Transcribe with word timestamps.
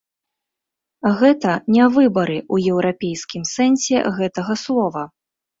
Гэта 1.19 1.51
не 1.75 1.85
выбары 1.97 2.39
ў 2.53 2.73
еўрапейскім 2.77 3.47
сэнсе 3.55 3.97
гэтага 4.17 4.61
слова. 4.65 5.09